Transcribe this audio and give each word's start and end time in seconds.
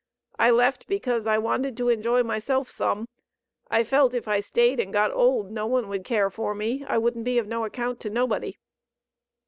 I 0.39 0.49
left 0.49 0.87
because 0.87 1.27
I 1.27 1.37
wanted 1.37 1.77
to 1.77 1.89
enjoy 1.89 2.23
myself 2.23 2.71
some. 2.71 3.07
I 3.69 3.83
felt 3.83 4.15
if 4.15 4.27
I 4.27 4.39
staid 4.41 4.79
and 4.79 4.91
got 4.91 5.11
old 5.11 5.51
no 5.51 5.67
one 5.67 5.87
would 5.89 6.05
care 6.05 6.31
for 6.31 6.55
me, 6.55 6.83
I 6.87 6.97
wouldn't 6.97 7.23
be 7.23 7.37
of 7.37 7.45
no 7.45 7.65
account 7.65 7.99
to 7.99 8.09
nobody." 8.09 8.57